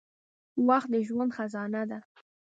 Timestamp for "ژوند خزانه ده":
1.07-1.99